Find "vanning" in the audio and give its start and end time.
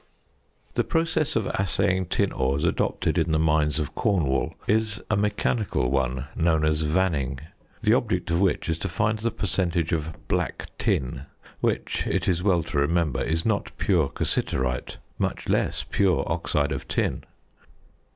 6.81-7.37